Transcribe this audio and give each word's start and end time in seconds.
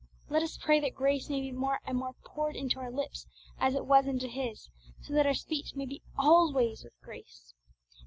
Let 0.31 0.41
us 0.41 0.57
pray 0.57 0.79
that 0.79 0.95
grace 0.95 1.29
may 1.29 1.41
be 1.41 1.51
more 1.51 1.79
and 1.85 1.95
more 1.95 2.13
poured 2.25 2.55
into 2.55 2.79
our 2.79 2.89
lips 2.89 3.27
as 3.59 3.75
it 3.75 3.85
was 3.85 4.07
into 4.07 4.27
His, 4.27 4.67
so 4.99 5.13
that 5.13 5.27
our 5.27 5.35
speech 5.35 5.75
may 5.75 5.85
be 5.85 6.01
alway 6.17 6.69
with 6.71 6.99
grace. 7.03 7.53